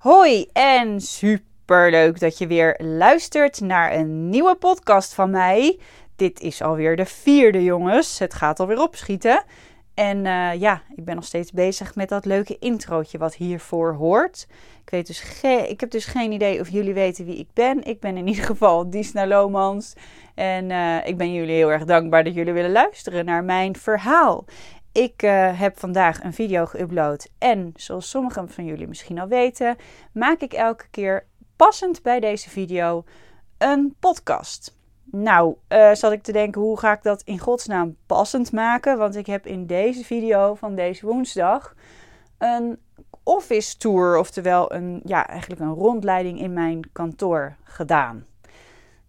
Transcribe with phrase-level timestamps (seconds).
[0.00, 5.78] Hoi en super leuk dat je weer luistert naar een nieuwe podcast van mij.
[6.16, 8.18] Dit is alweer de vierde, jongens.
[8.18, 9.44] Het gaat alweer opschieten.
[9.94, 14.46] En uh, ja, ik ben nog steeds bezig met dat leuke introotje wat hiervoor hoort.
[14.84, 17.84] Ik, weet dus ik heb dus geen idee of jullie weten wie ik ben.
[17.84, 19.94] Ik ben in ieder geval Disna Lomans.
[20.34, 24.44] En uh, ik ben jullie heel erg dankbaar dat jullie willen luisteren naar mijn verhaal.
[24.92, 29.76] Ik uh, heb vandaag een video geüpload en zoals sommigen van jullie misschien al weten,
[30.12, 31.26] maak ik elke keer
[31.56, 33.04] passend bij deze video
[33.58, 34.78] een podcast.
[35.04, 38.98] Nou, uh, zat ik te denken, hoe ga ik dat in godsnaam passend maken?
[38.98, 41.74] Want ik heb in deze video van deze woensdag
[42.38, 42.78] een
[43.22, 48.26] office tour, oftewel een, ja, eigenlijk een rondleiding in mijn kantoor gedaan.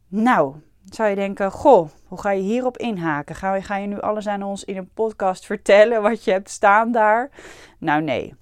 [0.08, 3.36] Nou, zou je denken, goh, hoe ga je hierop inhaken?
[3.36, 6.50] Ga je, ga je nu alles aan ons in een podcast vertellen wat je hebt
[6.50, 7.30] staan daar?
[7.78, 8.36] Nou nee,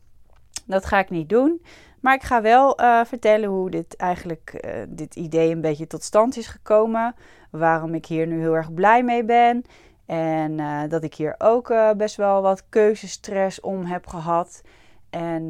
[0.65, 1.61] dat ga ik niet doen.
[1.99, 6.03] Maar ik ga wel uh, vertellen hoe dit eigenlijk, uh, dit idee een beetje tot
[6.03, 7.15] stand is gekomen.
[7.51, 9.63] Waarom ik hier nu heel erg blij mee ben.
[10.05, 14.61] En uh, dat ik hier ook best wel wat keuzestress om heb gehad.
[15.09, 15.47] En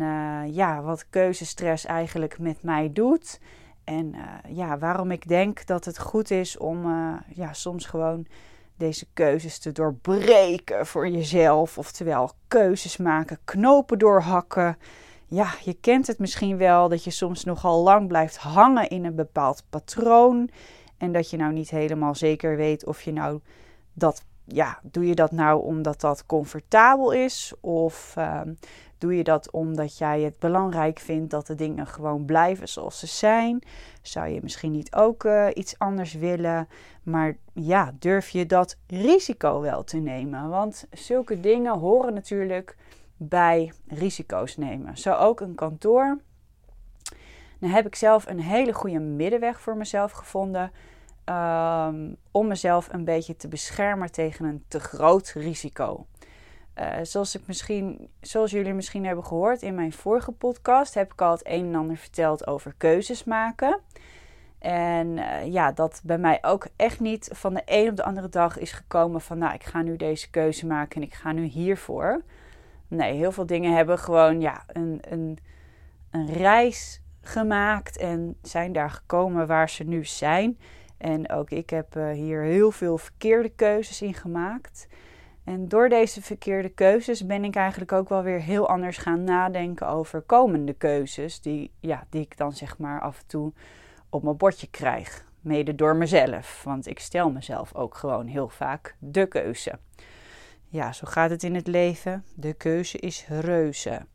[0.52, 3.39] ja, wat keuzestress eigenlijk met mij doet.
[3.89, 8.25] En uh, ja, waarom ik denk dat het goed is om uh, ja, soms gewoon
[8.77, 11.77] deze keuzes te doorbreken voor jezelf.
[11.77, 14.77] Oftewel, keuzes maken, knopen doorhakken.
[15.25, 19.15] Ja, je kent het misschien wel dat je soms nogal lang blijft hangen in een
[19.15, 20.49] bepaald patroon.
[20.97, 23.39] En dat je nou niet helemaal zeker weet of je nou
[23.93, 24.23] dat,
[24.53, 27.53] ja, doe je dat nou omdat dat comfortabel is?
[27.61, 28.42] Of uh,
[29.00, 33.08] Doe je dat omdat jij het belangrijk vindt dat de dingen gewoon blijven zoals ze
[33.08, 33.64] zijn?
[34.02, 36.67] Zou je misschien niet ook uh, iets anders willen?
[37.03, 40.50] Maar ja, durf je dat risico wel te nemen?
[40.50, 42.75] Want zulke dingen horen natuurlijk
[43.17, 44.97] bij risico's nemen.
[44.97, 46.17] Zo ook een kantoor.
[47.59, 50.72] Dan heb ik zelf een hele goede middenweg voor mezelf gevonden.
[51.30, 56.06] Um, om mezelf een beetje te beschermen tegen een te groot risico.
[56.79, 61.22] Uh, zoals, ik misschien, zoals jullie misschien hebben gehoord in mijn vorige podcast, heb ik
[61.22, 63.79] al het een en ander verteld over keuzes maken.
[64.59, 68.29] En uh, ja, dat bij mij ook echt niet van de een op de andere
[68.29, 71.44] dag is gekomen van, nou, ik ga nu deze keuze maken en ik ga nu
[71.44, 72.22] hiervoor.
[72.88, 75.38] Nee, heel veel dingen hebben gewoon ja, een, een,
[76.11, 80.57] een reis gemaakt en zijn daar gekomen waar ze nu zijn.
[80.99, 84.87] En ook ik heb uh, hier heel veel verkeerde keuzes in gemaakt.
[85.43, 89.87] En door deze verkeerde keuzes ben ik eigenlijk ook wel weer heel anders gaan nadenken
[89.87, 91.41] over komende keuzes.
[91.41, 93.53] Die, ja, die ik dan zeg maar af en toe
[94.09, 95.25] op mijn bordje krijg.
[95.41, 96.63] Mede door mezelf.
[96.63, 99.79] Want ik stel mezelf ook gewoon heel vaak de keuze.
[100.67, 102.25] Ja, zo gaat het in het leven.
[102.35, 104.05] De keuze is reuze.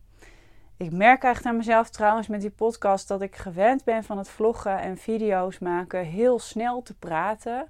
[0.77, 4.29] Ik merk eigenlijk aan mezelf trouwens met die podcast dat ik gewend ben van het
[4.29, 7.69] vloggen en video's maken heel snel te praten.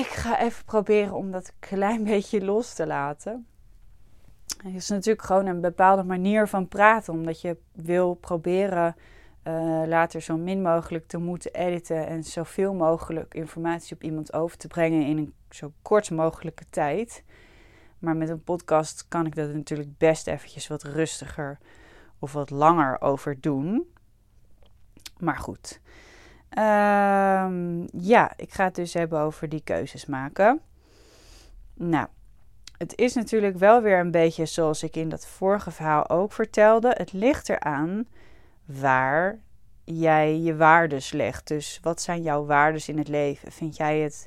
[0.00, 3.46] Ik ga even proberen om dat een klein beetje los te laten.
[4.62, 8.96] Het is natuurlijk gewoon een bepaalde manier van praten, omdat je wil proberen
[9.48, 14.56] uh, later zo min mogelijk te moeten editen en zoveel mogelijk informatie op iemand over
[14.56, 17.24] te brengen in een zo kort mogelijke tijd.
[18.02, 21.58] Maar met een podcast kan ik dat natuurlijk best eventjes wat rustiger
[22.18, 23.92] of wat langer over doen.
[25.18, 25.80] Maar goed,
[26.58, 30.60] Um, ja, ik ga het dus hebben over die keuzes maken.
[31.74, 32.06] Nou,
[32.78, 36.94] het is natuurlijk wel weer een beetje zoals ik in dat vorige verhaal ook vertelde.
[36.96, 38.06] Het ligt eraan
[38.64, 39.38] waar
[39.84, 41.48] jij je waardes legt.
[41.48, 43.52] Dus wat zijn jouw waardes in het leven?
[43.52, 44.26] Vind jij het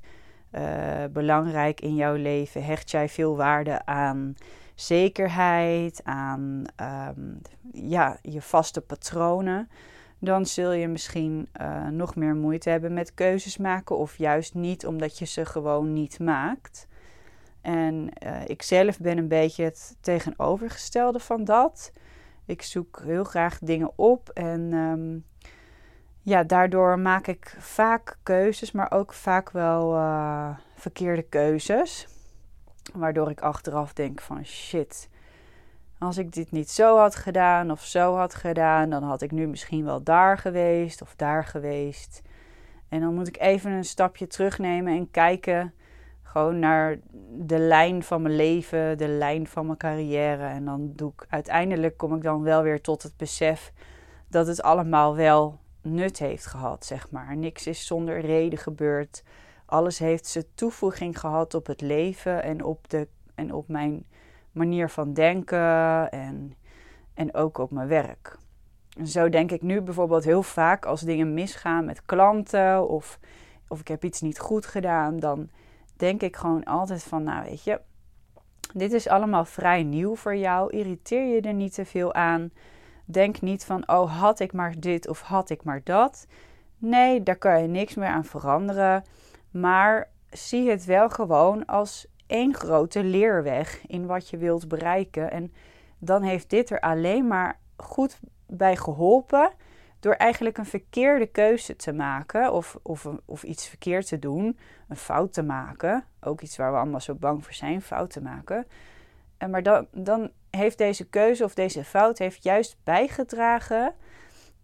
[1.11, 2.63] belangrijk in jouw leven?
[2.63, 4.35] Hecht jij veel waarde aan
[4.75, 6.63] zekerheid, aan
[7.17, 9.69] um, ja, je vaste patronen?
[10.25, 14.85] dan zul je misschien uh, nog meer moeite hebben met keuzes maken, of juist niet,
[14.85, 16.87] omdat je ze gewoon niet maakt.
[17.61, 21.91] En uh, ik zelf ben een beetje het tegenovergestelde van dat.
[22.45, 25.25] Ik zoek heel graag dingen op en um,
[26.25, 32.07] ja, daardoor maak ik vaak keuzes, maar ook vaak wel uh, verkeerde keuzes.
[32.93, 35.09] Waardoor ik achteraf denk van shit,
[35.99, 39.47] als ik dit niet zo had gedaan of zo had gedaan, dan had ik nu
[39.47, 42.21] misschien wel daar geweest of daar geweest.
[42.89, 45.73] En dan moet ik even een stapje terugnemen en kijken
[46.23, 46.97] gewoon naar
[47.31, 50.45] de lijn van mijn leven, de lijn van mijn carrière.
[50.45, 53.73] En dan doe ik uiteindelijk kom ik dan wel weer tot het besef
[54.27, 57.37] dat het allemaal wel nut heeft gehad, zeg maar.
[57.37, 59.23] Niks is zonder reden gebeurd.
[59.65, 64.05] Alles heeft zijn toevoeging gehad op het leven en op, de, en op mijn
[64.51, 66.53] manier van denken en,
[67.13, 68.37] en ook op mijn werk.
[69.03, 73.19] Zo denk ik nu bijvoorbeeld heel vaak als dingen misgaan met klanten of,
[73.67, 75.49] of ik heb iets niet goed gedaan, dan
[75.95, 77.79] denk ik gewoon altijd van, nou weet je,
[78.73, 80.71] dit is allemaal vrij nieuw voor jou.
[80.71, 82.51] Irriteer je er niet te veel aan.
[83.05, 86.27] Denk niet van, oh had ik maar dit of had ik maar dat.
[86.77, 89.03] Nee, daar kan je niks meer aan veranderen.
[89.51, 95.31] Maar zie het wel gewoon als één grote leerweg in wat je wilt bereiken.
[95.31, 95.53] En
[95.97, 99.51] dan heeft dit er alleen maar goed bij geholpen
[99.99, 104.57] door eigenlijk een verkeerde keuze te maken of, of, of iets verkeerd te doen,
[104.87, 106.03] een fout te maken.
[106.21, 108.67] Ook iets waar we allemaal zo bang voor zijn, fout te maken.
[109.49, 113.93] Maar dan, dan heeft deze keuze of deze fout heeft juist bijgedragen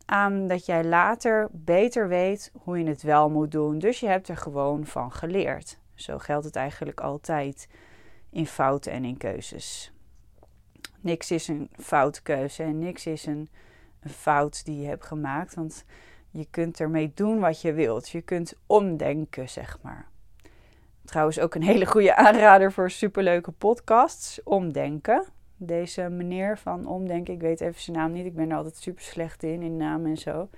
[0.05, 3.79] aan dat jij later beter weet hoe je het wel moet doen.
[3.79, 5.79] Dus je hebt er gewoon van geleerd.
[5.95, 7.67] Zo geldt het eigenlijk altijd
[8.29, 9.93] in fouten en in keuzes.
[10.99, 13.49] Niks is een foute keuze en niks is een,
[13.99, 15.53] een fout die je hebt gemaakt.
[15.53, 15.85] Want
[16.29, 18.09] je kunt ermee doen wat je wilt.
[18.09, 20.10] Je kunt omdenken, zeg maar.
[21.05, 24.43] Trouwens ook een hele goede aanrader voor superleuke podcasts.
[24.43, 25.25] Omdenken.
[25.57, 28.25] Deze meneer van Omdenken, ik weet even zijn naam niet.
[28.25, 30.49] Ik ben er altijd super slecht in, in naam en zo.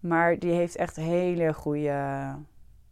[0.00, 2.34] Maar die heeft echt hele goede,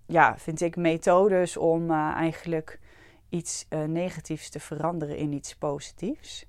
[0.07, 2.81] ja, vind ik, methodes om uh, eigenlijk
[3.29, 6.47] iets uh, negatiefs te veranderen in iets positiefs.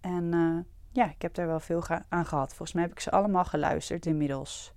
[0.00, 0.58] En uh,
[0.92, 2.48] ja, ik heb daar wel veel aan gehad.
[2.48, 4.74] Volgens mij heb ik ze allemaal geluisterd inmiddels.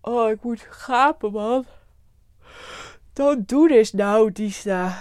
[0.00, 1.64] Oh, ik moet gapen, man.
[3.18, 4.96] Don't do this now, Dista.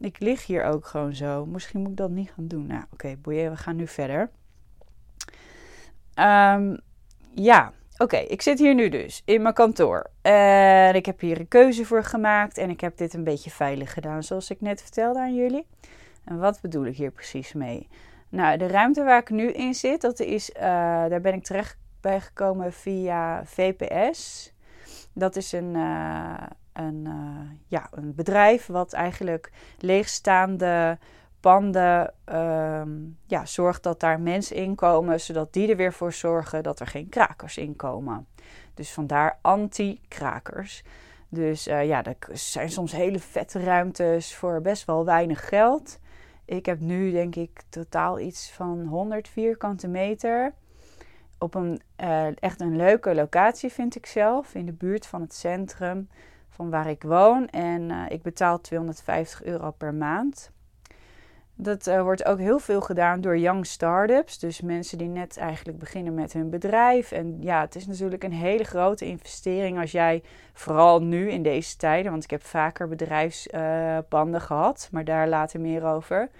[0.00, 1.46] Ik lig hier ook gewoon zo.
[1.46, 2.66] Misschien moet ik dat niet gaan doen.
[2.66, 4.30] Nou, oké, boeien, we gaan nu verder.
[6.14, 6.80] Um,
[7.34, 10.10] ja, oké, ik zit hier nu dus in mijn kantoor.
[10.22, 12.58] En ik heb hier een keuze voor gemaakt.
[12.58, 15.66] En ik heb dit een beetje veilig gedaan, zoals ik net vertelde aan jullie.
[16.24, 17.88] En wat bedoel ik hier precies mee?
[18.28, 20.62] Nou, de ruimte waar ik nu in zit, dat is, uh,
[21.08, 24.52] daar ben ik terecht bij gekomen via VPS.
[25.12, 26.34] Dat is een, uh,
[26.78, 30.98] een, uh, ja, een bedrijf wat eigenlijk leegstaande
[31.40, 36.80] panden um, ja, zorgt dat daar mensen inkomen, zodat die er weer voor zorgen dat
[36.80, 38.26] er geen krakers inkomen.
[38.74, 40.82] Dus vandaar anti-krakers.
[41.28, 45.98] Dus uh, ja, er zijn soms hele vette ruimtes voor best wel weinig geld.
[46.44, 50.54] Ik heb nu denk ik totaal iets van 100 vierkante meter.
[51.38, 54.54] Op een uh, echt een leuke locatie vind ik zelf.
[54.54, 56.08] In de buurt van het centrum
[56.56, 57.48] van waar ik woon.
[57.48, 60.50] En uh, ik betaal 250 euro per maand.
[61.54, 64.38] Dat uh, wordt ook heel veel gedaan door young startups.
[64.38, 67.12] Dus mensen die net eigenlijk beginnen met hun bedrijf.
[67.12, 70.22] En ja, het is natuurlijk een hele grote investering als jij,
[70.52, 75.84] vooral nu in deze tijden, want ik heb vaker bedrijfspanden gehad, maar daar later meer
[75.84, 76.30] over.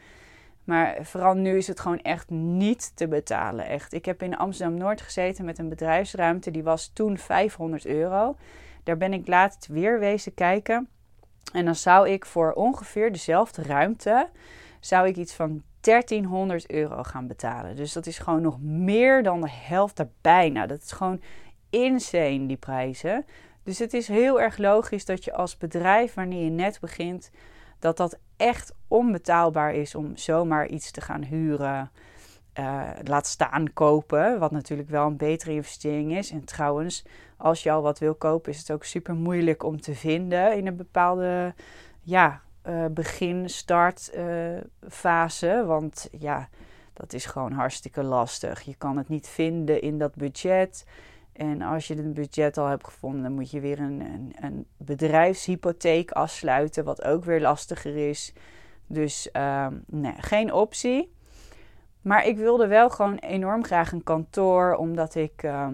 [0.64, 3.66] Maar vooral nu is het gewoon echt niet te betalen.
[3.66, 3.92] Echt.
[3.92, 6.50] Ik heb in Amsterdam Noord gezeten met een bedrijfsruimte.
[6.50, 8.36] Die was toen 500 euro.
[8.86, 10.88] Daar ben ik laatst weer wezen kijken.
[11.52, 14.28] En dan zou ik voor ongeveer dezelfde ruimte
[14.80, 17.76] zou ik iets van 1300 euro gaan betalen.
[17.76, 20.48] Dus dat is gewoon nog meer dan de helft erbij.
[20.48, 21.22] Nou, dat is gewoon
[21.70, 23.24] insane, die prijzen.
[23.62, 27.30] Dus het is heel erg logisch dat je als bedrijf, wanneer je net begint,
[27.78, 31.90] dat dat echt onbetaalbaar is om zomaar iets te gaan huren.
[32.58, 36.30] Uh, laat staan kopen, wat natuurlijk wel een betere investering is.
[36.30, 37.04] En trouwens,
[37.36, 40.66] als je al wat wil kopen, is het ook super moeilijk om te vinden in
[40.66, 41.54] een bepaalde
[42.02, 44.58] ja, uh, begin, start uh,
[44.88, 45.64] fase.
[45.66, 46.48] Want ja,
[46.92, 48.60] dat is gewoon hartstikke lastig.
[48.60, 50.86] Je kan het niet vinden in dat budget.
[51.32, 54.66] En als je het budget al hebt gevonden, dan moet je weer een, een, een
[54.76, 58.32] bedrijfshypotheek afsluiten, wat ook weer lastiger is.
[58.86, 61.14] Dus uh, nee, geen optie.
[62.06, 65.68] Maar ik wilde wel gewoon enorm graag een kantoor, omdat ik uh,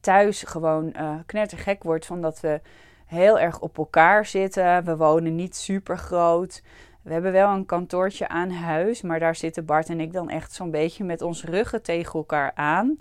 [0.00, 2.60] thuis gewoon uh, knettergek word van dat we
[3.06, 4.84] heel erg op elkaar zitten.
[4.84, 6.62] We wonen niet super groot.
[7.02, 10.52] We hebben wel een kantoortje aan huis, maar daar zitten Bart en ik dan echt
[10.52, 12.98] zo'n beetje met ons ruggen tegen elkaar aan.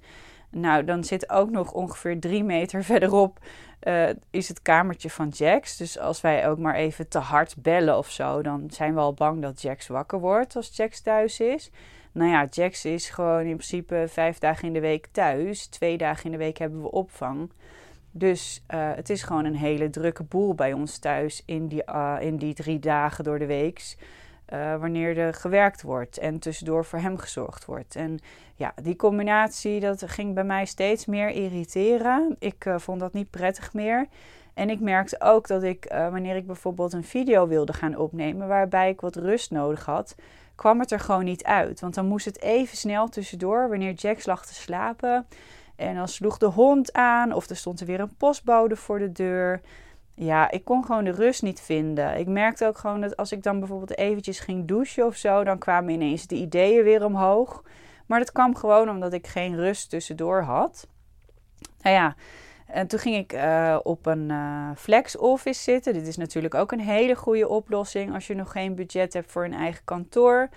[0.49, 3.39] Nou, dan zit ook nog ongeveer drie meter verderop
[3.83, 5.77] uh, is het kamertje van Jax.
[5.77, 9.13] Dus als wij ook maar even te hard bellen of zo, dan zijn we al
[9.13, 11.71] bang dat Jax wakker wordt als Jax thuis is.
[12.11, 15.67] Nou ja, Jax is gewoon in principe vijf dagen in de week thuis.
[15.67, 17.51] Twee dagen in de week hebben we opvang.
[18.11, 22.17] Dus uh, het is gewoon een hele drukke boel bij ons thuis in die, uh,
[22.19, 23.95] in die drie dagen door de week.
[24.53, 27.95] Uh, wanneer er gewerkt wordt en tussendoor voor hem gezorgd wordt.
[27.95, 28.19] En
[28.55, 32.35] ja, die combinatie dat ging bij mij steeds meer irriteren.
[32.39, 34.07] Ik vond dat niet prettig meer.
[34.53, 38.89] En ik merkte ook dat ik, wanneer ik bijvoorbeeld een video wilde gaan opnemen waarbij
[38.89, 40.15] ik wat rust nodig had,
[40.59, 41.79] kwam het er gewoon niet uit.
[41.79, 45.27] Want dan moest het even snel tussendoor wanneer Jack lag te slapen.
[45.75, 49.11] En dan sloeg de hond aan of er stond er weer een postbode voor de
[49.11, 49.61] deur.
[50.15, 52.17] Ja, ik kon gewoon de rust niet vinden.
[52.19, 55.57] Ik merkte ook gewoon dat als ik dan bijvoorbeeld eventjes ging douchen of zo, dan
[55.57, 57.63] kwamen ineens de ideeën weer omhoog.
[58.05, 60.87] Maar dat kwam gewoon omdat ik geen rust tussendoor had.
[61.81, 62.15] Nou ja,
[62.71, 65.93] en toen ging ik uh, op een uh, flex office zitten.
[65.93, 69.45] Dit is natuurlijk ook een hele goede oplossing als je nog geen budget hebt voor
[69.45, 70.49] een eigen kantoor.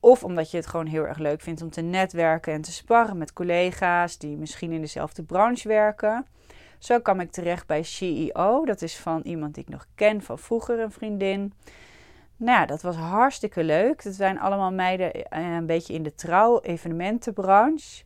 [0.00, 3.18] Of omdat je het gewoon heel erg leuk vindt om te netwerken en te sparren
[3.18, 6.26] met collega's die misschien in dezelfde branche werken.
[6.78, 8.64] Zo kwam ik terecht bij CEO.
[8.64, 11.52] Dat is van iemand die ik nog ken van vroeger, een vriendin.
[12.36, 14.02] Nou ja, dat was hartstikke leuk.
[14.02, 18.04] Dat zijn allemaal meiden eh, een beetje in de trouw-evenementenbranche.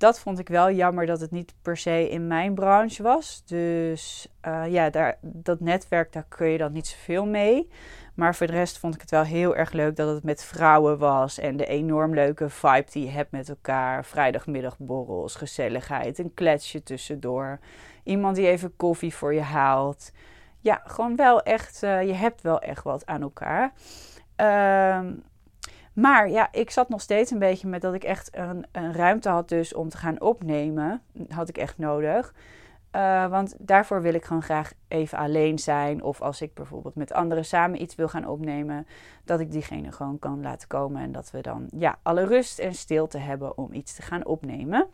[0.00, 3.42] Dat vond ik wel jammer dat het niet per se in mijn branche was.
[3.44, 7.70] Dus uh, ja, daar, dat netwerk, daar kun je dan niet zoveel mee.
[8.14, 10.98] Maar voor de rest vond ik het wel heel erg leuk dat het met vrouwen
[10.98, 11.38] was.
[11.38, 14.04] En de enorm leuke vibe die je hebt met elkaar.
[14.04, 17.58] Vrijdagmiddagborrels, gezelligheid, een kletsje tussendoor.
[18.04, 20.12] Iemand die even koffie voor je haalt.
[20.60, 23.72] Ja, gewoon wel echt, uh, je hebt wel echt wat aan elkaar.
[24.36, 25.00] Uh,
[26.00, 29.28] maar ja, ik zat nog steeds een beetje met dat ik echt een, een ruimte
[29.28, 31.02] had dus om te gaan opnemen.
[31.28, 32.34] Had ik echt nodig.
[32.96, 36.02] Uh, want daarvoor wil ik gewoon graag even alleen zijn.
[36.02, 38.86] Of als ik bijvoorbeeld met anderen samen iets wil gaan opnemen,
[39.24, 41.02] dat ik diegene gewoon kan laten komen.
[41.02, 44.86] En dat we dan ja, alle rust en stilte hebben om iets te gaan opnemen.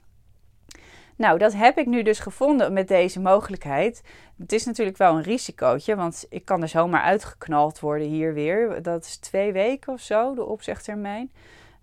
[1.16, 4.02] Nou, dat heb ik nu dus gevonden met deze mogelijkheid.
[4.38, 8.82] Het is natuurlijk wel een risicootje, want ik kan er zomaar uitgeknald worden hier weer.
[8.82, 11.32] Dat is twee weken of zo, de opzegtermijn.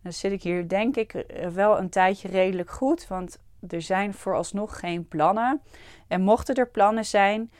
[0.02, 4.80] Dan zit ik hier denk ik wel een tijdje redelijk goed, want er zijn vooralsnog
[4.80, 5.62] geen plannen.
[6.08, 7.52] En mochten er plannen zijn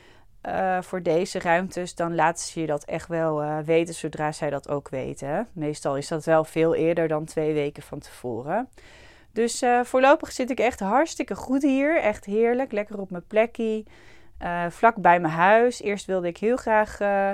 [0.48, 4.50] uh, voor deze ruimtes, dan laten ze je dat echt wel uh, weten zodra zij
[4.50, 5.48] dat ook weten.
[5.52, 8.68] Meestal is dat wel veel eerder dan twee weken van tevoren.
[9.34, 12.00] Dus uh, voorlopig zit ik echt hartstikke goed hier.
[12.00, 12.72] Echt heerlijk.
[12.72, 13.84] Lekker op mijn plekje.
[14.42, 15.82] Uh, vlak bij mijn huis.
[15.82, 17.30] Eerst wilde ik heel graag uh,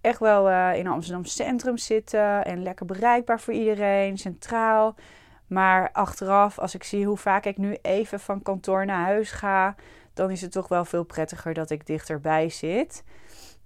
[0.00, 2.44] echt wel in Amsterdam Centrum zitten.
[2.44, 4.18] En lekker bereikbaar voor iedereen.
[4.18, 4.94] Centraal.
[5.46, 9.74] Maar achteraf, als ik zie hoe vaak ik nu even van kantoor naar huis ga.
[10.14, 13.04] Dan is het toch wel veel prettiger dat ik dichterbij zit.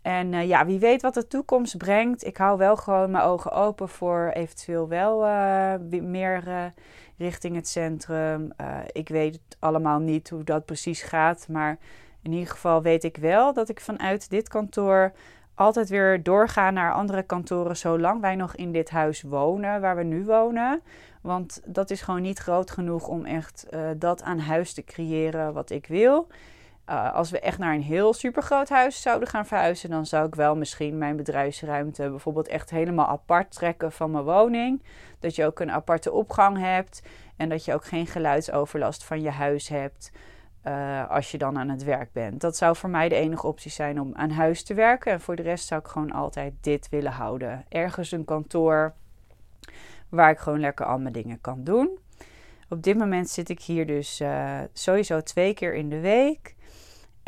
[0.02, 2.26] En ja, wie weet wat de toekomst brengt.
[2.26, 5.20] Ik hou wel gewoon mijn ogen open voor eventueel wel
[5.88, 6.72] meer
[7.18, 8.52] richting het centrum.
[8.60, 11.48] Uh, ik weet allemaal niet hoe dat precies gaat.
[11.48, 11.78] Maar
[12.22, 15.12] in ieder geval weet ik wel dat ik vanuit dit kantoor
[15.54, 20.02] altijd weer doorga naar andere kantoren zolang wij nog in dit huis wonen waar we
[20.02, 20.82] nu wonen.
[21.20, 25.52] Want dat is gewoon niet groot genoeg om echt uh, dat aan huis te creëren
[25.52, 26.26] wat ik wil.
[26.90, 30.34] Uh, als we echt naar een heel supergroot huis zouden gaan verhuizen, dan zou ik
[30.34, 34.82] wel misschien mijn bedrijfsruimte bijvoorbeeld echt helemaal apart trekken van mijn woning.
[35.18, 37.02] Dat je ook een aparte opgang hebt
[37.36, 40.10] en dat je ook geen geluidsoverlast van je huis hebt
[40.66, 42.40] uh, als je dan aan het werk bent.
[42.40, 45.12] Dat zou voor mij de enige optie zijn om aan huis te werken.
[45.12, 47.64] En voor de rest zou ik gewoon altijd dit willen houden.
[47.68, 48.94] Ergens een kantoor
[50.08, 51.98] waar ik gewoon lekker al mijn dingen kan doen.
[52.68, 56.55] Op dit moment zit ik hier dus uh, sowieso twee keer in de week.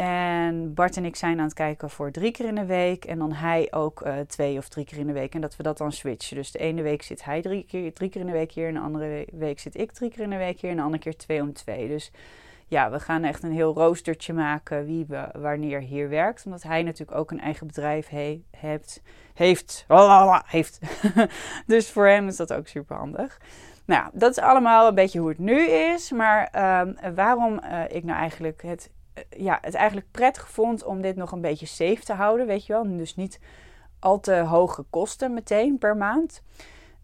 [0.01, 3.05] En Bart en ik zijn aan het kijken voor drie keer in de week.
[3.05, 5.35] En dan hij ook uh, twee of drie keer in de week.
[5.35, 6.37] En dat we dat dan switchen.
[6.37, 8.69] Dus de ene week zit hij drie keer, drie keer in de week hier.
[8.69, 10.71] En de andere week zit ik drie keer in de week hier.
[10.71, 11.89] En de andere keer twee om twee.
[11.89, 12.11] Dus
[12.67, 16.45] ja, we gaan echt een heel roostertje maken wie wanneer hier werkt.
[16.45, 19.03] Omdat hij natuurlijk ook een eigen bedrijf he heeft.
[19.35, 19.87] Heeft.
[20.47, 20.81] heeft.
[21.67, 23.41] dus voor hem is dat ook super handig.
[23.85, 26.11] Nou, dat is allemaal een beetje hoe het nu is.
[26.11, 26.51] Maar
[26.81, 28.98] um, waarom uh, ik nou eigenlijk het eh,
[29.31, 32.73] ja, het eigenlijk prettig vond om dit nog een beetje safe te houden, weet je
[32.73, 32.97] wel.
[32.97, 33.41] Dus niet
[33.99, 36.43] al te hoge kosten meteen per maand.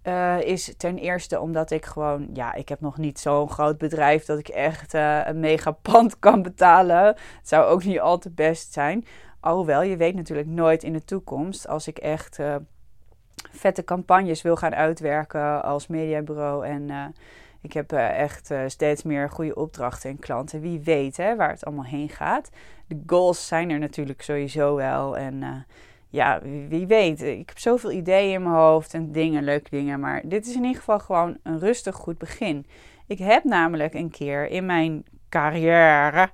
[0.02, 4.24] Uh, is ten eerste omdat ik gewoon, ja, ik heb nog niet zo'n groot bedrijf
[4.24, 7.04] dat ik echt uh, een mega pand kan betalen.
[7.06, 9.06] Het zou ook niet al te best zijn.
[9.40, 12.38] Alhoewel, je weet natuurlijk nooit in de toekomst als ik echt
[13.50, 17.14] vette campagnes wil gaan uitwerken als mediabureau en
[17.64, 20.60] ik heb uh, echt uh, steeds meer goede opdrachten en klanten.
[20.60, 22.50] Wie weet hè, waar het allemaal heen gaat.
[22.86, 25.16] De goals zijn er natuurlijk sowieso wel.
[25.16, 25.48] En uh,
[26.08, 27.22] ja, wie, wie, weet.
[27.22, 30.00] Ik heb zoveel ideeën in mijn hoofd en dingen, leuke dingen.
[30.00, 32.66] Maar dit is in ieder geval gewoon een rustig goed begin.
[33.06, 36.30] Ik heb namelijk een keer in mijn carrière,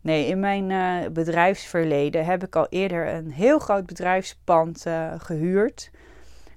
[0.00, 4.86] nee, in mijn bedrijfsverleden, heb ik al eerder een heel groot bedrijfspand
[5.18, 5.90] gehuurd.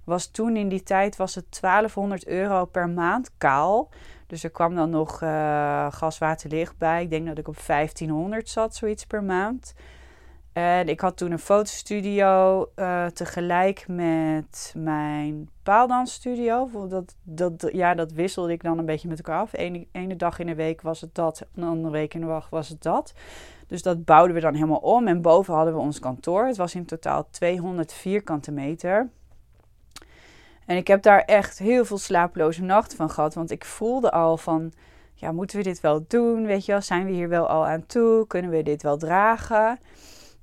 [0.04, 3.90] Was toen in die tijd was het 1200 euro per maand kaal.
[4.28, 7.04] Dus er kwam dan nog uh, gas, water, licht bij.
[7.04, 9.74] Ik denk dat ik op 1500 zat, zoiets per maand.
[10.54, 16.88] En ik had toen een fotostudio uh, tegelijk met mijn paaldansstudio.
[16.88, 19.54] Dat, dat, ja, dat wisselde ik dan een beetje met elkaar af.
[19.92, 22.70] Ene dag in de week was het dat, een andere week in de wacht was
[22.70, 23.14] het dat.
[23.68, 25.08] Dus dat bouwden we dan helemaal om.
[25.08, 26.46] En boven hadden we ons kantoor.
[26.46, 29.10] Het was in totaal 200 vierkante meter.
[30.68, 33.34] En ik heb daar echt heel veel slapeloze nachten van gehad.
[33.34, 34.74] Want ik voelde al van,
[35.14, 36.46] ja, moeten we dit wel doen?
[36.46, 38.28] Weet je wel, zijn we hier wel al aan toe?
[38.28, 39.80] Kunnen we dit wel dragen?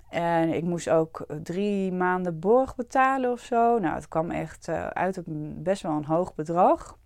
[0.08, 3.78] En ik moest ook drie maanden borg betalen of zo.
[3.78, 5.24] Nou, het kwam echt uh, uit op
[5.62, 6.98] best wel een hoog bedrag.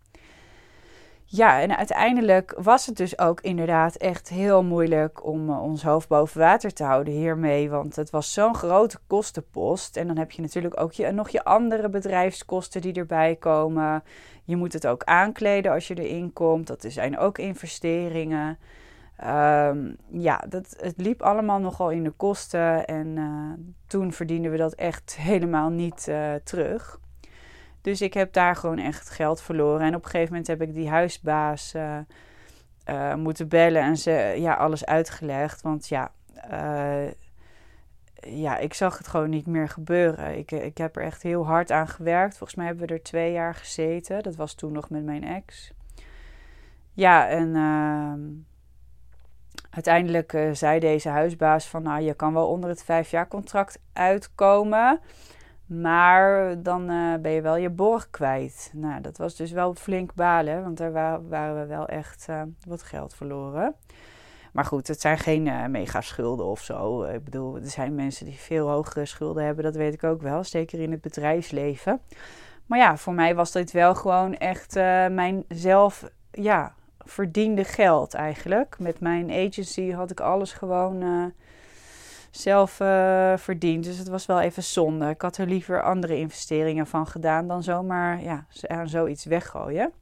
[1.31, 6.09] Ja, en uiteindelijk was het dus ook inderdaad echt heel moeilijk om uh, ons hoofd
[6.09, 7.71] boven water te houden hiermee.
[7.71, 9.97] Want het was zo'n grote kostenpost.
[9.97, 14.03] En dan heb je natuurlijk ook je, nog je andere bedrijfskosten die erbij komen.
[14.45, 16.67] Je moet het ook aankleden als je erin komt.
[16.67, 18.59] Dat zijn ook investeringen.
[19.25, 22.87] Um, ja, dat, het liep allemaal nogal in de kosten.
[22.87, 23.53] En uh,
[23.87, 27.01] toen verdienden we dat echt helemaal niet uh, terug.
[27.81, 29.87] Dus ik heb daar gewoon echt geld verloren.
[29.87, 34.55] En op een gegeven moment heb ik die huisbaas uh, moeten bellen en ze ja,
[34.55, 35.63] alles uitgelegd.
[35.63, 36.13] Want ja,
[38.21, 40.39] ja, ik zag het gewoon niet meer gebeuren.
[40.39, 42.37] Ik, ik heb er echt heel hard aan gewerkt.
[42.37, 44.23] Volgens mij hebben we er twee jaar gezeten.
[44.23, 45.73] Dat was toen nog met mijn ex.
[46.93, 48.21] Ja, en ehm,
[49.71, 55.01] uiteindelijk zei deze huisbaas van, nou, je kan wel onder het vijf jaar contract uitkomen,
[55.69, 58.71] maar dan uh, ben je wel je borg kwijt.
[58.75, 60.93] Nou, dat was dus wel flink balen, want daar
[61.29, 63.75] waren we wel echt uh, wat geld verloren.
[64.53, 67.03] Maar goed, het zijn geen mega schulden of zo.
[67.03, 70.45] Ik bedoel, er zijn mensen die veel hogere schulden hebben, dat weet ik ook wel,
[70.45, 72.01] zeker in het bedrijfsleven.
[72.67, 74.75] Maar ja, voor mij was dit wel gewoon echt
[75.11, 78.79] mijn zelf, ja, verdiende geld eigenlijk.
[78.79, 81.33] Met mijn agency had ik alles gewoon
[82.31, 83.85] zelf uh, verdiend.
[83.85, 85.09] Dus het was wel even zonde.
[85.09, 89.93] Ik had er liever andere investeringen van gedaan dan zomaar ja, aan zoiets weggooien.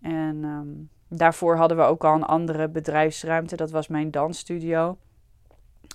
[0.00, 3.56] En um, daarvoor hadden we ook al een andere bedrijfsruimte.
[3.56, 4.96] Dat was mijn dansstudio.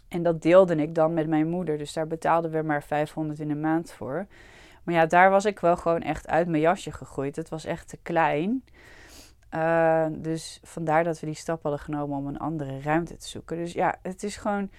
[0.07, 1.77] En dat deelde ik dan met mijn moeder.
[1.77, 4.25] Dus daar betaalden we maar 500 in de maand voor.
[4.83, 7.35] Maar ja, daar was ik wel gewoon echt uit mijn jasje gegroeid.
[7.35, 8.63] Het was echt te klein.
[9.55, 13.57] Uh, dus vandaar dat we die stap hadden genomen om een andere ruimte te zoeken.
[13.57, 14.69] Dus ja, het is gewoon.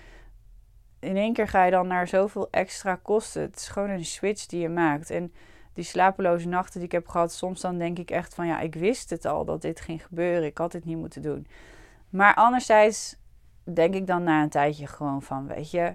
[1.02, 3.42] In één keer ga je dan naar zoveel extra kosten.
[3.42, 5.10] Het is gewoon een switch die je maakt.
[5.10, 5.32] En
[5.72, 8.74] die slapeloze nachten die ik heb gehad, soms dan denk ik echt van ja, ik
[8.74, 10.44] wist het al dat dit ging gebeuren.
[10.44, 11.46] Ik had dit niet moeten doen.
[12.10, 13.16] Maar anderzijds
[13.74, 15.94] denk ik dan na een tijdje gewoon van, weet je,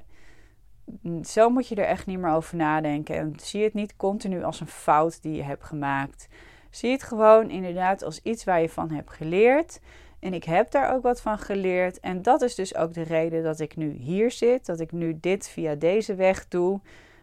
[1.23, 3.15] zo moet je er echt niet meer over nadenken.
[3.15, 6.27] En zie het niet continu als een fout die je hebt gemaakt.
[6.69, 9.79] Zie het gewoon inderdaad als iets waar je van hebt geleerd.
[10.19, 11.99] En ik heb daar ook wat van geleerd.
[11.99, 14.65] En dat is dus ook de reden dat ik nu hier zit.
[14.65, 16.79] Dat ik nu dit via deze weg doe.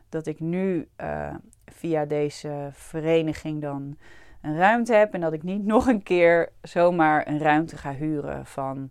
[0.09, 1.35] Dat ik nu uh,
[1.67, 3.97] via deze vereniging dan
[4.43, 5.15] een ruimte heb.
[5.15, 8.91] En dat ik niet nog een keer zomaar een ruimte ga huren van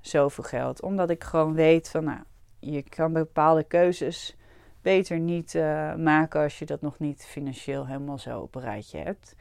[0.00, 0.82] zoveel geld.
[0.82, 2.20] Omdat ik gewoon weet van nou,
[2.58, 4.36] je kan bepaalde keuzes
[4.82, 8.98] beter niet uh, maken als je dat nog niet financieel helemaal zo op een rijtje
[8.98, 9.34] hebt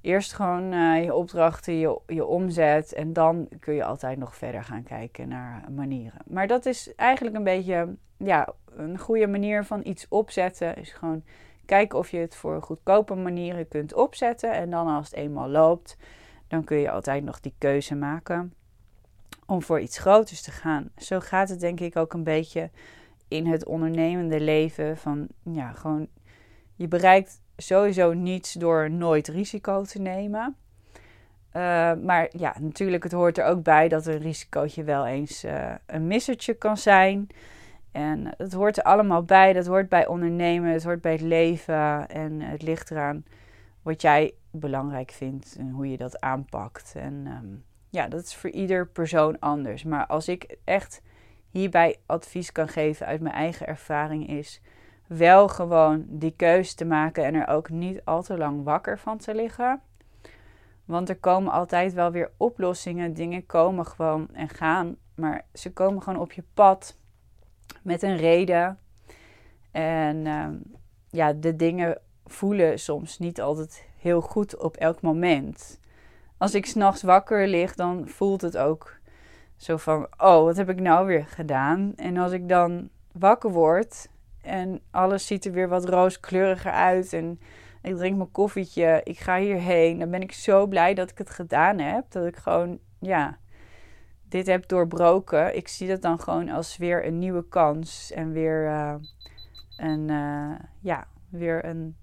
[0.00, 2.92] eerst gewoon uh, je opdrachten, je, je omzet.
[2.92, 6.20] En dan kun je altijd nog verder gaan kijken naar manieren.
[6.26, 10.76] Maar dat is eigenlijk een beetje ja, een goede manier van iets opzetten.
[10.76, 11.22] Is gewoon
[11.66, 14.52] kijken of je het voor goedkope manieren kunt opzetten.
[14.52, 15.96] En dan als het eenmaal loopt,
[16.48, 18.54] dan kun je altijd nog die keuze maken
[19.46, 20.90] om voor iets groters te gaan.
[20.96, 22.70] Zo gaat het denk ik ook een beetje
[23.28, 24.96] in het ondernemende leven.
[24.96, 26.08] Van ja, gewoon
[26.74, 30.56] je bereikt sowieso niets door nooit risico te nemen.
[31.52, 35.74] Uh, maar ja, natuurlijk, het hoort er ook bij dat een risicootje wel eens uh,
[35.86, 37.28] een missertje kan zijn.
[37.92, 39.52] En het hoort er allemaal bij.
[39.52, 42.08] Dat hoort bij ondernemen, het hoort bij het leven.
[42.08, 43.24] En het ligt eraan
[43.82, 46.92] wat jij belangrijk vindt en hoe je dat aanpakt.
[46.96, 49.84] En um, ja, dat is voor ieder persoon anders.
[49.84, 51.02] Maar als ik echt
[51.50, 54.60] hierbij advies kan geven uit mijn eigen ervaring is
[55.16, 59.18] wel gewoon die keuze te maken en er ook niet al te lang wakker van
[59.18, 59.80] te liggen.
[60.84, 63.14] Want er komen altijd wel weer oplossingen.
[63.14, 64.96] Dingen komen gewoon en gaan.
[65.14, 66.98] Maar ze komen gewoon op je pad
[67.82, 68.78] met een reden.
[69.70, 70.48] En uh,
[71.10, 75.80] ja, de dingen voelen soms niet altijd heel goed op elk moment.
[76.38, 78.96] Als ik s'nachts wakker lig, dan voelt het ook
[79.56, 81.92] zo van: oh, wat heb ik nou weer gedaan?
[81.96, 84.08] En als ik dan wakker word
[84.42, 87.12] en alles ziet er weer wat rooskleuriger uit.
[87.12, 87.40] En
[87.82, 89.00] ik drink mijn koffietje.
[89.04, 89.98] Ik ga hierheen.
[89.98, 92.04] Dan ben ik zo blij dat ik het gedaan heb.
[92.08, 93.38] Dat ik gewoon, ja,
[94.28, 98.12] dit heb doorbroken, ik zie dat dan gewoon als weer een nieuwe kans.
[98.12, 98.94] En weer uh,
[99.76, 101.96] een, uh, ja, weer een,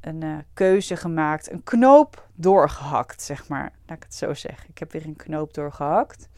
[0.00, 1.50] een uh, keuze gemaakt.
[1.52, 3.72] Een knoop doorgehakt, zeg maar.
[3.86, 4.68] Laat ik het zo zeggen.
[4.68, 6.28] Ik heb weer een knoop doorgehakt.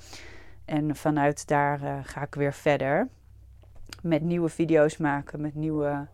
[0.65, 3.09] En vanuit daar ga ik weer verder.
[4.03, 6.07] Met nieuwe video's maken, met nieuwe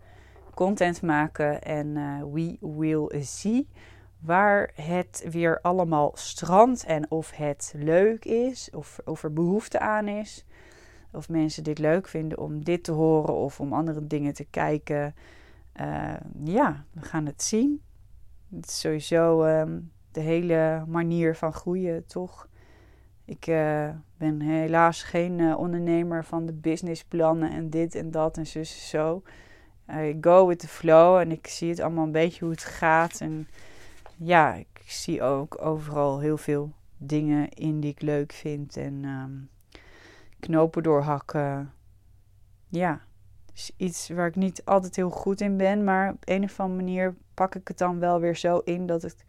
[0.54, 1.62] content maken.
[1.62, 1.94] En
[2.32, 3.68] we will see
[4.18, 10.08] waar het weer allemaal strandt en of het leuk is, of, of er behoefte aan
[10.08, 10.44] is.
[11.12, 15.14] Of mensen dit leuk vinden om dit te horen of om andere dingen te kijken.
[15.80, 16.14] Uh,
[16.44, 17.82] ja, we gaan het zien.
[18.54, 22.48] Het is sowieso um, de hele manier van groeien, toch?
[23.28, 28.66] Ik uh, ben helaas geen uh, ondernemer van de businessplannen en dit en dat en
[28.66, 29.22] zo.
[29.90, 33.20] I go with the flow en ik zie het allemaal een beetje hoe het gaat.
[33.20, 33.48] En
[34.16, 38.76] ja, ik zie ook overal heel veel dingen in die ik leuk vind.
[38.76, 39.48] En um,
[40.40, 41.72] knopen doorhakken.
[42.68, 43.00] Ja,
[43.76, 45.84] iets waar ik niet altijd heel goed in ben.
[45.84, 49.02] Maar op een of andere manier pak ik het dan wel weer zo in dat,
[49.02, 49.24] het,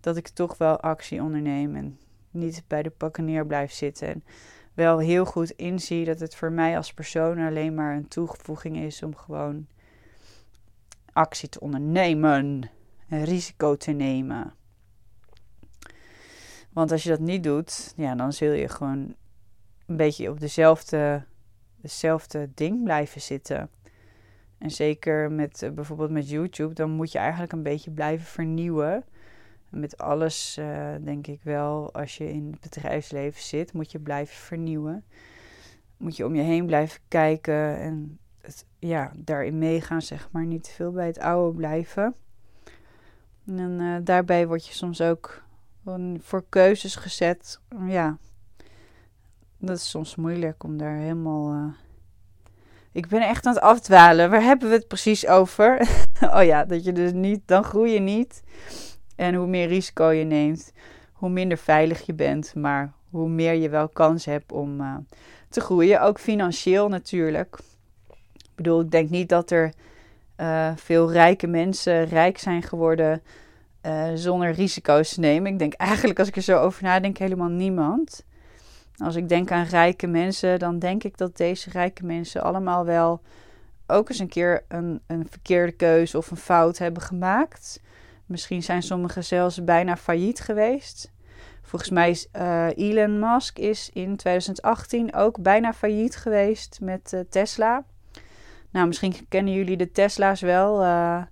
[0.00, 1.76] dat ik toch wel actie onderneem.
[1.76, 1.98] En
[2.30, 4.08] niet bij de pakken neer blijf zitten.
[4.08, 4.24] En
[4.74, 9.02] wel heel goed inzie dat het voor mij als persoon alleen maar een toevoeging is
[9.02, 9.66] om gewoon
[11.12, 12.70] actie te ondernemen
[13.10, 14.54] risico te nemen.
[16.72, 19.14] Want als je dat niet doet, ja, dan zul je gewoon
[19.86, 21.24] een beetje op dezelfde,
[21.76, 23.70] dezelfde ding blijven zitten.
[24.58, 29.04] En zeker met uh, bijvoorbeeld met YouTube, dan moet je eigenlijk een beetje blijven vernieuwen.
[29.70, 34.36] Met alles, uh, denk ik wel, als je in het bedrijfsleven zit, moet je blijven
[34.36, 35.04] vernieuwen.
[35.96, 38.18] Moet je om je heen blijven kijken en
[38.78, 40.46] ja, daarin meegaan, zeg maar.
[40.46, 42.14] Niet te veel bij het oude blijven.
[43.46, 45.42] En uh, daarbij word je soms ook
[46.18, 47.60] voor keuzes gezet.
[47.86, 48.18] Ja,
[49.58, 51.54] dat is soms moeilijk om daar helemaal.
[51.54, 51.72] Uh...
[52.92, 54.30] Ik ben echt aan het afdwalen.
[54.30, 55.88] Waar hebben we het precies over?
[56.36, 58.42] oh ja, dat je dus niet, dan groei je niet.
[59.20, 60.72] En hoe meer risico je neemt,
[61.12, 64.96] hoe minder veilig je bent, maar hoe meer je wel kans hebt om uh,
[65.48, 66.02] te groeien.
[66.02, 67.58] Ook financieel natuurlijk.
[68.36, 69.72] Ik bedoel, ik denk niet dat er
[70.36, 73.22] uh, veel rijke mensen rijk zijn geworden
[73.86, 75.52] uh, zonder risico's te nemen.
[75.52, 78.24] Ik denk eigenlijk, als ik er zo over nadenk, helemaal niemand.
[78.96, 83.20] Als ik denk aan rijke mensen, dan denk ik dat deze rijke mensen allemaal wel
[83.86, 87.80] ook eens een keer een, een verkeerde keuze of een fout hebben gemaakt.
[88.30, 91.12] Misschien zijn sommigen zelfs bijna failliet geweest.
[91.62, 97.20] Volgens mij is uh, Elon Musk is in 2018 ook bijna failliet geweest met uh,
[97.30, 97.84] Tesla.
[98.70, 100.82] Nou, misschien kennen jullie de Tesla's wel.
[100.82, 101.22] Uh,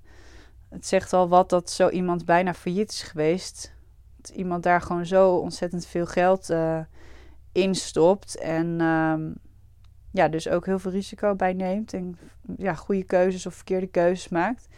[0.69, 3.75] het zegt al wat dat zo iemand bijna failliet is geweest.
[4.17, 6.53] Dat iemand daar gewoon zo ontzettend veel geld
[7.53, 8.39] in stopt.
[8.39, 9.35] En um,
[10.13, 11.93] ja, dus ook heel veel risico bij neemt.
[11.93, 12.19] En
[12.57, 14.69] ja, goede keuzes of verkeerde keuzes maakt.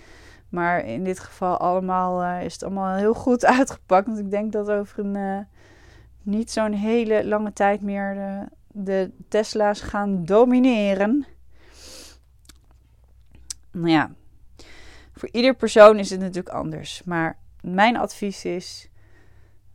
[0.51, 4.07] Maar in dit geval allemaal, uh, is het allemaal heel goed uitgepakt.
[4.07, 5.39] Want ik denk dat over een uh,
[6.23, 11.27] niet zo'n hele lange tijd meer de, de Tesla's gaan domineren.
[13.71, 14.11] Nou ja,
[15.13, 17.03] voor ieder persoon is het natuurlijk anders.
[17.05, 18.91] Maar mijn advies is: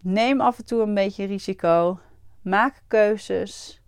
[0.01, 1.99] neem af en toe een beetje risico.
[2.41, 3.81] Maak keuzes.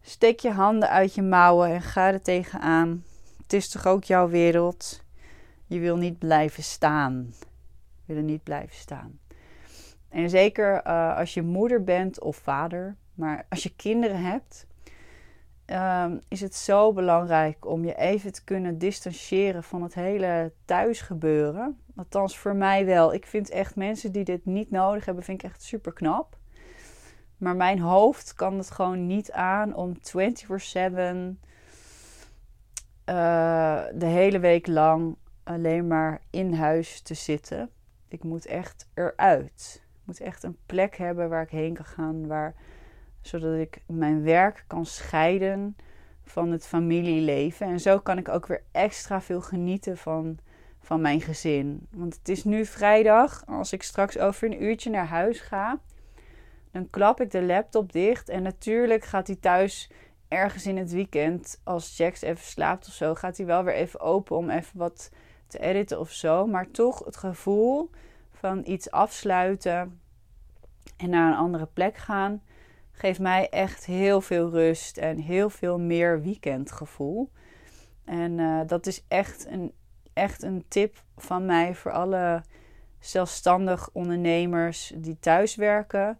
[0.00, 3.04] Steek je handen uit je mouwen en ga er tegenaan.
[3.42, 5.03] Het is toch ook jouw wereld.
[5.66, 7.34] Je wil niet blijven staan.
[8.04, 9.18] Je wil niet blijven staan.
[10.08, 14.66] En zeker uh, als je moeder bent of vader, maar als je kinderen hebt,
[15.66, 21.78] um, is het zo belangrijk om je even te kunnen distancieren van het hele thuisgebeuren.
[21.96, 23.14] Althans, voor mij wel.
[23.14, 26.38] Ik vind echt mensen die dit niet nodig hebben, vind ik echt super knap.
[27.36, 30.00] Maar mijn hoofd kan het gewoon niet aan om 24/7
[33.04, 37.70] uh, eh, de hele week lang alleen maar in huis te zitten.
[38.08, 39.82] Ik moet echt eruit.
[39.82, 42.54] Ik moet echt een plek hebben waar ik heen kan gaan, waar
[43.20, 45.76] zodat ik mijn werk kan scheiden
[46.24, 47.66] van het familieleven.
[47.66, 50.38] En zo kan ik ook weer extra veel genieten van,
[50.80, 51.86] van mijn gezin.
[51.90, 53.46] Want het is nu vrijdag.
[53.46, 55.80] Als ik straks over een uurtje naar huis ga,
[56.70, 58.28] dan klap ik de laptop dicht.
[58.28, 59.90] En natuurlijk gaat hij thuis
[60.28, 64.00] ergens in het weekend, als Jax even slaapt of zo, gaat hij wel weer even
[64.00, 65.10] open om even wat
[65.54, 66.46] te editen of zo.
[66.46, 67.90] Maar toch het gevoel
[68.32, 70.00] van iets afsluiten
[70.96, 72.42] en naar een andere plek gaan
[72.94, 77.30] geeft mij echt heel veel rust en heel veel meer weekendgevoel.
[78.04, 79.72] En uh, dat is echt een,
[80.12, 82.42] echt een tip van mij voor alle
[82.98, 86.18] zelfstandig ondernemers die thuis werken.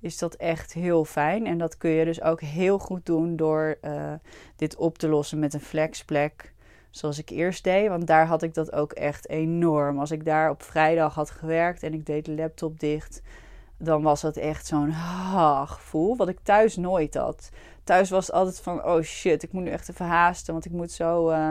[0.00, 1.46] is dat echt heel fijn.
[1.46, 4.12] En dat kun je dus ook heel goed doen door uh,
[4.56, 6.54] dit op te lossen met een flexplek.
[6.90, 7.88] Zoals ik eerst deed.
[7.88, 9.98] Want daar had ik dat ook echt enorm.
[9.98, 13.22] Als ik daar op vrijdag had gewerkt en ik deed de laptop dicht.
[13.78, 16.16] Dan was dat echt zo'n ha gevoel.
[16.16, 17.50] Wat ik thuis nooit had.
[17.84, 20.52] Thuis was het altijd van: oh shit, ik moet nu echt even haasten.
[20.52, 21.50] Want ik moet zo uh,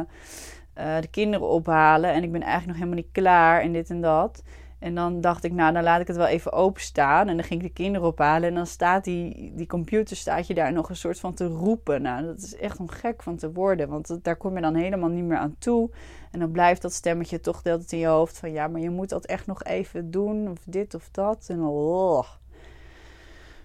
[0.78, 2.14] uh, de kinderen ophalen.
[2.14, 3.62] En ik ben eigenlijk nog helemaal niet klaar.
[3.62, 4.44] En dit en dat.
[4.80, 7.28] En dan dacht ik, nou, dan laat ik het wel even openstaan.
[7.28, 8.50] En dan ging ik de kinderen ophalen.
[8.50, 12.02] En dan staat die, die computer, staat je daar nog een soort van te roepen.
[12.02, 13.90] Nou, dat is echt om gek van te worden.
[13.90, 15.90] Want daar kom je dan helemaal niet meer aan toe.
[16.32, 18.38] En dan blijft dat stemmetje toch de in je hoofd.
[18.38, 20.50] Van ja, maar je moet dat echt nog even doen.
[20.50, 21.46] Of dit of dat.
[21.50, 22.24] En oh,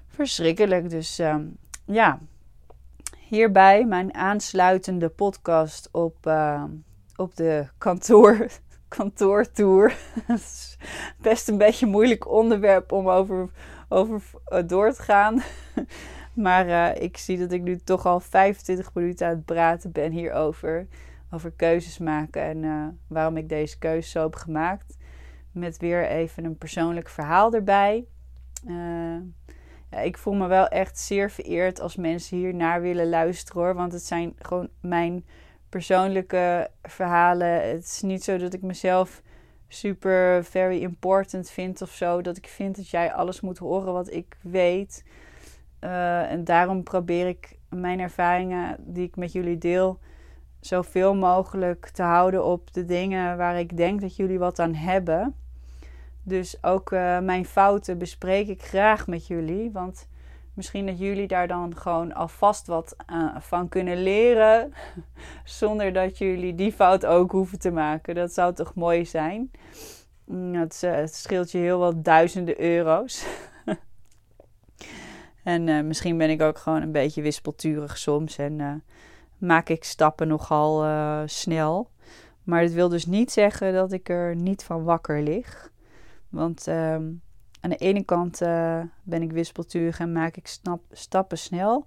[0.07, 0.91] verschrikkelijk.
[0.91, 1.37] Dus uh,
[1.85, 2.19] ja,
[3.29, 6.65] hierbij mijn aansluitende podcast op, uh,
[7.17, 8.47] op de kantoor
[8.89, 9.97] kantoortour.
[11.23, 13.51] best een beetje een moeilijk onderwerp om over,
[13.89, 15.43] over eh, door te gaan.
[16.35, 20.13] maar uh, ik zie dat ik nu toch al 25 minuten aan het praten ben
[20.13, 20.87] hierover.
[21.31, 24.97] Over keuzes maken en uh, waarom ik deze keuze zo heb gemaakt.
[25.53, 28.07] Met weer even een persoonlijk verhaal erbij.
[29.95, 33.75] Ja, ik voel me wel echt zeer vereerd als mensen hier naar willen luisteren hoor.
[33.75, 35.25] Want het zijn gewoon mijn
[35.75, 37.69] persoonlijke verhalen.
[37.69, 39.23] Het is niet zo dat ik mezelf
[39.69, 42.21] super very important vind of zo.
[42.21, 45.05] Dat ik vind dat jij alles moet horen wat ik weet.
[45.81, 49.99] Uh, en daarom probeer ik mijn ervaringen die ik met jullie deel
[50.61, 55.35] zoveel mogelijk te houden op de dingen waar ik denk dat jullie wat aan hebben.
[56.23, 59.73] Dus ook uh, mijn fouten bespreek ik graag met jullie.
[59.73, 60.09] Want
[60.55, 64.73] Misschien dat jullie daar dan gewoon alvast wat uh, van kunnen leren.
[65.45, 68.15] Zonder dat jullie die fout ook hoeven te maken.
[68.15, 69.51] Dat zou toch mooi zijn?
[70.25, 73.27] Mm, het, scheelt je heel wat duizenden euro's.
[75.45, 78.39] en uh, misschien ben ik ook gewoon een beetje wispelturig soms.
[78.39, 78.85] En
[79.39, 80.85] maak ik stappen nogal
[81.29, 81.91] snel.
[82.43, 85.73] Maar dat wil dus niet zeggen dat ik er niet van wakker lig.
[86.29, 87.05] Want ehm,
[87.65, 91.87] aan de ene kant uh, ben ik wispelturig en maak ik snap, stappen snel.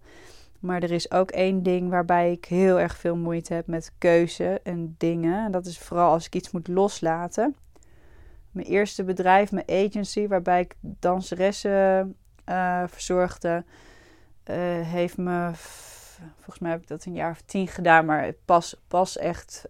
[0.60, 4.60] Maar er is ook één ding waarbij ik heel erg veel moeite heb met keuze
[4.63, 5.46] en dingen.
[5.46, 7.56] En dat is vooral als ik iets moet loslaten.
[8.52, 13.63] Mijn eerste bedrijf, mijn agency, waarbij ik danseressen uh, verzorgde,
[14.46, 15.52] uh, heeft me,
[16.36, 19.66] volgens mij heb ik dat een jaar of tien gedaan, maar pas, pas echt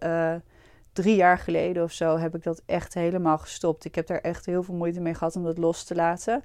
[1.02, 3.84] drie jaar geleden of zo heb ik dat echt helemaal gestopt.
[3.84, 6.44] Ik heb daar echt heel veel moeite mee gehad om dat los te laten.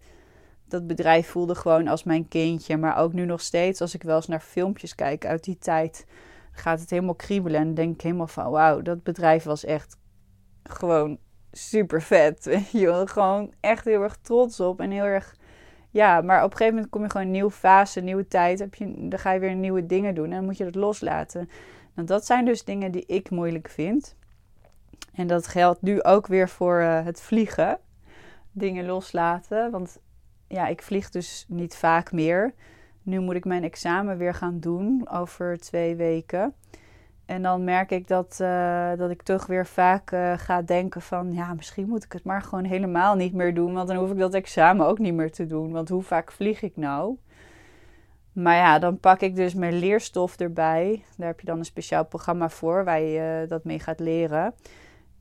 [0.68, 2.78] Dat bedrijf voelde gewoon als mijn kindje.
[2.78, 6.06] Maar ook nu nog steeds, als ik wel eens naar filmpjes kijk uit die tijd,
[6.52, 7.62] gaat het helemaal kriebelen.
[7.62, 9.98] En denk ik helemaal van: wauw, dat bedrijf was echt
[10.63, 11.18] gewoon
[11.52, 12.44] super vet.
[12.72, 15.36] Je gewoon echt heel erg trots op en heel erg.
[15.89, 18.60] Ja, maar op een gegeven moment kom je gewoon een nieuwe fase, een nieuwe tijd.
[18.60, 21.50] Heb je, dan ga je weer nieuwe dingen doen en dan moet je dat loslaten.
[21.96, 24.16] Nou, dat zijn dus dingen die ik moeilijk vind.
[25.13, 27.80] En dat geldt nu ook weer voor uh, het vliegen.
[28.52, 29.71] Dingen loslaten.
[29.71, 29.99] Want
[30.47, 32.54] ja, ik vlieg dus niet vaak meer.
[33.02, 36.54] Nu moet ik mijn examen weer gaan doen over twee weken.
[37.26, 41.34] En dan merk ik dat, uh, dat ik toch weer vaak uh, ga denken van...
[41.34, 43.73] ja, misschien moet ik het maar gewoon helemaal niet meer doen.
[43.73, 45.71] Want dan hoef ik dat examen ook niet meer te doen.
[45.71, 47.17] Want hoe vaak vlieg ik nou?
[48.34, 51.04] Maar ja, dan pak ik dus mijn leerstof erbij.
[51.17, 54.54] Daar heb je dan een speciaal programma voor waar je dat mee gaat leren.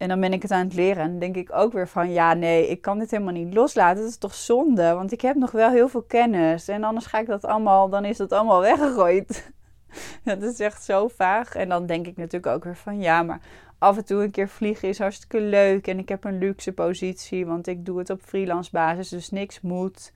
[0.03, 1.03] En dan ben ik het aan het leren.
[1.03, 4.03] En dan denk ik ook weer van ja, nee, ik kan dit helemaal niet loslaten.
[4.03, 4.93] Dat is toch zonde?
[4.93, 6.69] Want ik heb nog wel heel veel kennis.
[6.69, 9.53] En anders ga ik dat allemaal, dan is dat allemaal weggegooid.
[10.25, 11.55] dat is echt zo vaag.
[11.55, 13.41] En dan denk ik natuurlijk ook weer van ja, maar
[13.79, 15.87] af en toe een keer vliegen is hartstikke leuk.
[15.87, 19.61] En ik heb een luxe positie, want ik doe het op freelance basis, dus niks
[19.61, 20.13] moet.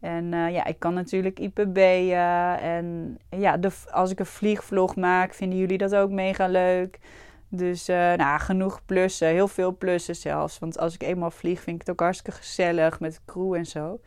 [0.00, 2.60] En uh, ja, ik kan natuurlijk IPB'en.
[2.60, 6.98] En ja, de, als ik een vliegvlog maak, vinden jullie dat ook mega leuk.
[7.56, 10.58] Dus uh, nou, genoeg plussen, heel veel plussen zelfs.
[10.58, 14.00] Want als ik eenmaal vlieg, vind ik het ook hartstikke gezellig met crew en zo.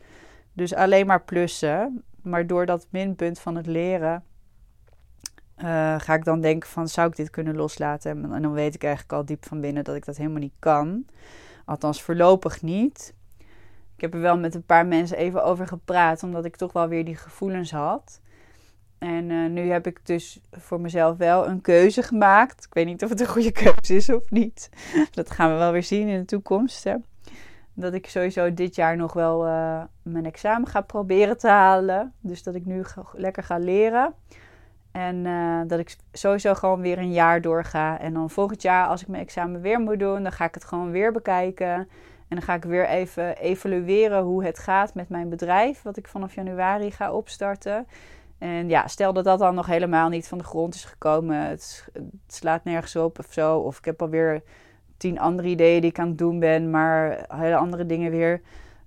[0.52, 2.02] Dus alleen maar plussen.
[2.22, 4.24] Maar door dat minpunt van het leren
[5.64, 8.32] uh, ga ik dan denken van zou ik dit kunnen loslaten?
[8.32, 11.06] En dan weet ik eigenlijk al diep van binnen dat ik dat helemaal niet kan.
[11.64, 13.14] Althans voorlopig niet.
[13.94, 16.88] Ik heb er wel met een paar mensen even over gepraat, omdat ik toch wel
[16.88, 18.20] weer die gevoelens had.
[18.98, 22.64] En uh, nu heb ik dus voor mezelf wel een keuze gemaakt.
[22.64, 24.70] Ik weet niet of het een goede keuze is of niet.
[25.10, 26.84] Dat gaan we wel weer zien in de toekomst.
[26.84, 26.94] Hè.
[27.74, 32.12] Dat ik sowieso dit jaar nog wel uh, mijn examen ga proberen te halen.
[32.20, 34.14] Dus dat ik nu lekker ga leren.
[34.92, 38.00] En uh, dat ik sowieso gewoon weer een jaar doorga.
[38.00, 40.64] En dan volgend jaar, als ik mijn examen weer moet doen, dan ga ik het
[40.64, 41.88] gewoon weer bekijken.
[42.28, 46.08] En dan ga ik weer even evalueren hoe het gaat met mijn bedrijf, wat ik
[46.08, 47.86] vanaf januari ga opstarten.
[48.38, 51.88] En ja, stel dat dat dan nog helemaal niet van de grond is gekomen, het,
[52.26, 54.42] slaat nergens op of zo, of ik heb alweer
[54.96, 58.40] tien andere ideeën die ik aan het doen ben, maar hele andere dingen weer.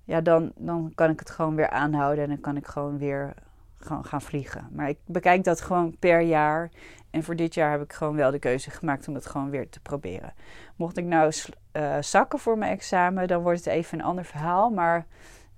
[0.04, 3.34] Ja, dan, dan kan ik het gewoon weer aanhouden en dan kan ik gewoon weer
[3.78, 4.68] gewoon gaan vliegen.
[4.72, 6.72] Maar ik bekijk dat gewoon per jaar.
[7.10, 9.70] En voor dit jaar heb ik gewoon wel de keuze gemaakt om het gewoon weer
[9.70, 10.34] te proberen.
[10.76, 11.34] Mocht ik nou
[11.78, 14.70] uh, zakken voor mijn examen, dan wordt het even een ander verhaal.
[14.70, 15.06] Maar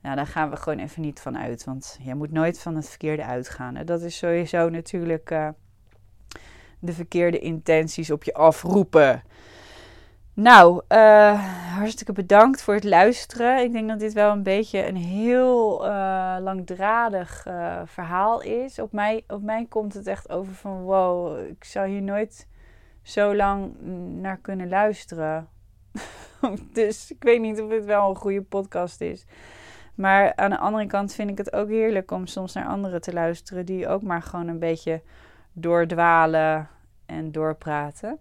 [0.03, 1.63] nou, daar gaan we gewoon even niet van uit.
[1.63, 3.75] Want je moet nooit van het verkeerde uitgaan.
[3.75, 5.47] En dat is sowieso natuurlijk uh,
[6.79, 9.23] de verkeerde intenties op je afroepen.
[10.33, 13.63] Nou, uh, hartstikke bedankt voor het luisteren.
[13.63, 17.41] Ik denk dat dit wel een beetje een heel uh, langdradig
[17.85, 18.79] verhaal is.
[18.79, 22.47] Op mij, op mij komt het echt over van wow, ik zou hier nooit
[23.01, 23.75] zo lang
[24.21, 25.47] naar kunnen luisteren.
[26.73, 29.25] dus ik weet niet of dit wel een goede podcast is.
[29.95, 33.13] Maar aan de andere kant vind ik het ook heerlijk om soms naar anderen te
[33.13, 35.01] luisteren die ook maar gewoon een beetje
[35.53, 36.67] doordwalen
[37.05, 38.19] en doorpraten.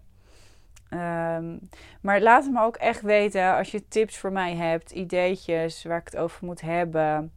[0.89, 1.59] Um,
[2.01, 6.05] maar laat me ook echt weten als je tips voor mij hebt, ideetjes waar ik
[6.05, 7.31] het over moet hebben.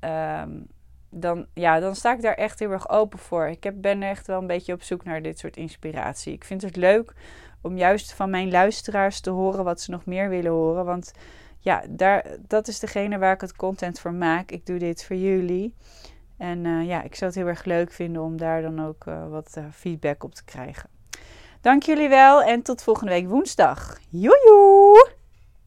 [0.00, 0.66] Um,
[1.10, 3.46] dan, ja, dan sta ik daar echt heel erg open voor.
[3.46, 6.32] Ik heb, ben echt wel een beetje op zoek naar dit soort inspiratie.
[6.32, 7.12] Ik vind het leuk
[7.60, 10.84] om juist van mijn luisteraars te horen wat ze nog meer willen horen.
[10.84, 11.12] Want
[11.62, 14.50] ja, daar, dat is degene waar ik het content voor maak.
[14.50, 15.74] Ik doe dit voor jullie.
[16.36, 19.28] En uh, ja, ik zou het heel erg leuk vinden om daar dan ook uh,
[19.28, 20.90] wat uh, feedback op te krijgen.
[21.60, 23.98] Dank jullie wel en tot volgende week woensdag.
[24.08, 25.21] Joejoe!